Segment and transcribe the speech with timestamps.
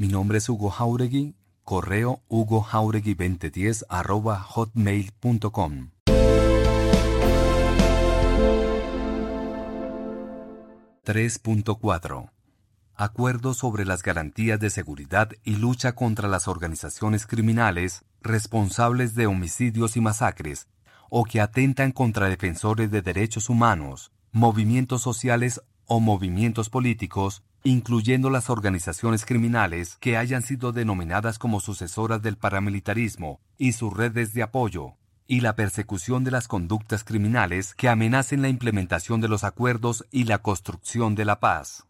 [0.00, 5.90] Mi nombre es Hugo Jauregui, correo hugojauregui2010 arroba hotmail.com.
[11.04, 12.30] ...3.4...
[12.94, 19.96] Acuerdo sobre las garantías de seguridad y lucha contra las organizaciones criminales responsables de homicidios
[19.96, 20.68] y masacres
[21.10, 28.50] o que atentan contra defensores de derechos humanos, movimientos sociales o movimientos políticos, incluyendo las
[28.50, 34.94] organizaciones criminales que hayan sido denominadas como sucesoras del paramilitarismo y sus redes de apoyo,
[35.26, 40.24] y la persecución de las conductas criminales que amenacen la implementación de los acuerdos y
[40.24, 41.84] la construcción de la paz.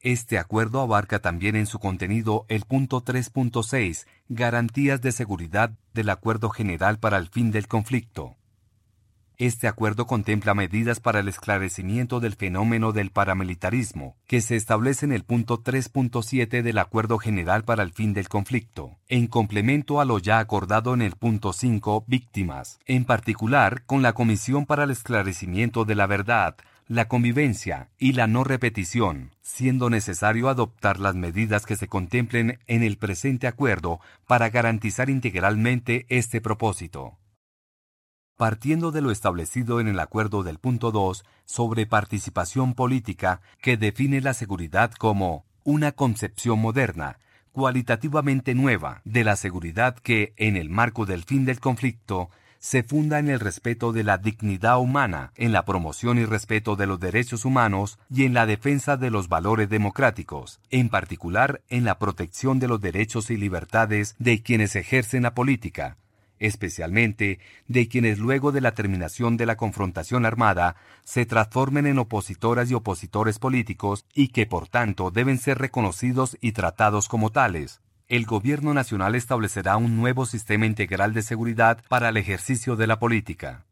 [0.00, 6.50] Este acuerdo abarca también en su contenido el punto 3.6, garantías de seguridad del Acuerdo
[6.50, 8.36] General para el fin del conflicto.
[9.36, 15.12] Este acuerdo contempla medidas para el esclarecimiento del fenómeno del paramilitarismo, que se establece en
[15.12, 20.20] el punto 3.7 del Acuerdo General para el fin del conflicto, en complemento a lo
[20.20, 25.84] ya acordado en el punto 5, víctimas, en particular con la Comisión para el Esclarecimiento
[25.84, 26.54] de la Verdad,
[26.86, 32.84] la convivencia y la no repetición, siendo necesario adoptar las medidas que se contemplen en
[32.84, 37.18] el presente acuerdo para garantizar integralmente este propósito.
[38.36, 44.20] Partiendo de lo establecido en el acuerdo del punto 2 sobre participación política que define
[44.20, 47.20] la seguridad como una concepción moderna,
[47.52, 53.20] cualitativamente nueva de la seguridad que, en el marco del fin del conflicto, se funda
[53.20, 57.44] en el respeto de la dignidad humana, en la promoción y respeto de los derechos
[57.44, 62.66] humanos y en la defensa de los valores democráticos, en particular en la protección de
[62.66, 65.98] los derechos y libertades de quienes ejercen la política,
[66.46, 67.38] especialmente
[67.68, 72.74] de quienes luego de la terminación de la confrontación armada se transformen en opositoras y
[72.74, 78.74] opositores políticos y que por tanto deben ser reconocidos y tratados como tales, el Gobierno
[78.74, 83.64] Nacional establecerá un nuevo sistema integral de seguridad para el ejercicio de la política.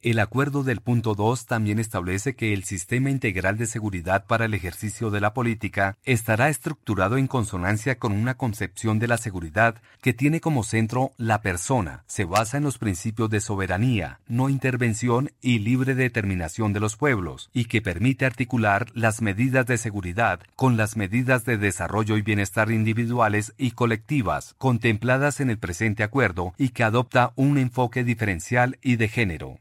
[0.00, 4.54] El acuerdo del punto 2 también establece que el sistema integral de seguridad para el
[4.54, 10.12] ejercicio de la política estará estructurado en consonancia con una concepción de la seguridad que
[10.12, 15.58] tiene como centro la persona, se basa en los principios de soberanía, no intervención y
[15.58, 20.96] libre determinación de los pueblos, y que permite articular las medidas de seguridad con las
[20.96, 26.84] medidas de desarrollo y bienestar individuales y colectivas contempladas en el presente acuerdo y que
[26.84, 29.58] adopta un enfoque diferencial y de género.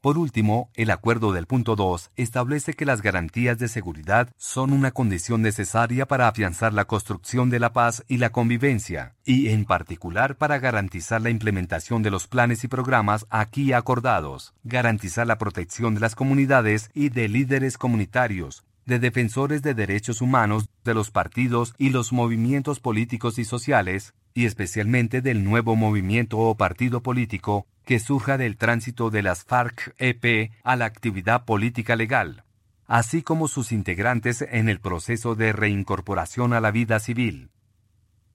[0.00, 4.92] Por último, el acuerdo del punto 2 establece que las garantías de seguridad son una
[4.92, 10.38] condición necesaria para afianzar la construcción de la paz y la convivencia, y en particular
[10.38, 16.00] para garantizar la implementación de los planes y programas aquí acordados, garantizar la protección de
[16.00, 21.90] las comunidades y de líderes comunitarios, de defensores de derechos humanos, de los partidos y
[21.90, 28.38] los movimientos políticos y sociales, y especialmente del nuevo movimiento o partido político que surja
[28.38, 32.44] del tránsito de las FARC-EP a la actividad política legal,
[32.86, 37.50] así como sus integrantes en el proceso de reincorporación a la vida civil.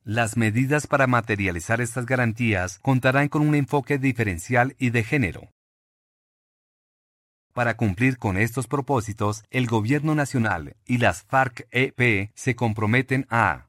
[0.03, 5.49] Las medidas para materializar estas garantías contarán con un enfoque diferencial y de género.
[7.53, 13.67] Para cumplir con estos propósitos, el Gobierno Nacional y las FARC-EP se comprometen a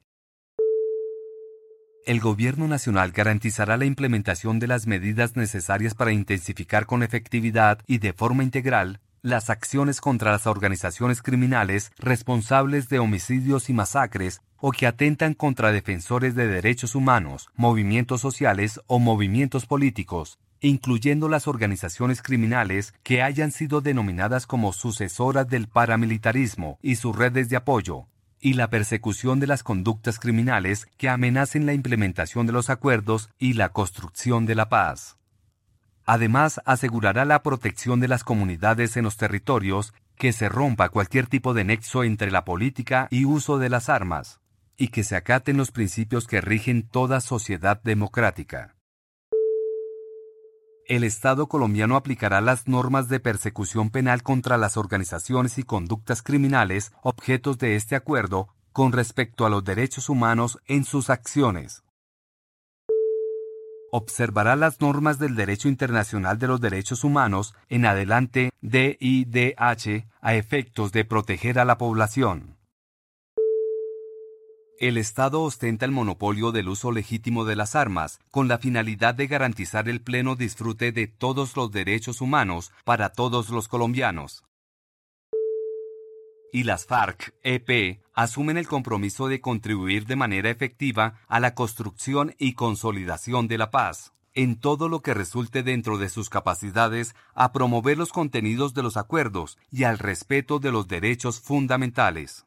[2.07, 7.97] el Gobierno Nacional garantizará la implementación de las medidas necesarias para intensificar con efectividad y
[7.97, 14.71] de forma integral las acciones contra las organizaciones criminales responsables de homicidios y masacres o
[14.71, 22.21] que atentan contra defensores de derechos humanos, movimientos sociales o movimientos políticos, incluyendo las organizaciones
[22.21, 28.07] criminales que hayan sido denominadas como sucesoras del paramilitarismo y sus redes de apoyo,
[28.39, 33.53] y la persecución de las conductas criminales que amenacen la implementación de los acuerdos y
[33.53, 35.17] la construcción de la paz.
[36.05, 41.53] Además, asegurará la protección de las comunidades en los territorios, que se rompa cualquier tipo
[41.53, 44.39] de nexo entre la política y uso de las armas,
[44.77, 48.76] y que se acaten los principios que rigen toda sociedad democrática
[50.87, 56.93] el Estado colombiano aplicará las normas de persecución penal contra las organizaciones y conductas criminales
[57.01, 61.83] objetos de este acuerdo con respecto a los derechos humanos en sus acciones.
[63.91, 70.91] Observará las normas del derecho internacional de los derechos humanos en adelante DIDH a efectos
[70.91, 72.56] de proteger a la población.
[74.79, 79.25] El Estado ostenta el monopolio del uso legítimo de las armas, con la finalidad de
[79.25, 84.43] garantizar el pleno disfrute de todos los derechos humanos para todos los colombianos.
[86.53, 92.53] y las FARC-EP asumen el compromiso de contribuir de manera efectiva a la construcción y
[92.53, 97.97] consolidación de la paz, en todo lo que resulte dentro de sus capacidades a promover
[97.97, 102.46] los contenidos de los acuerdos y al respeto de los derechos fundamentales.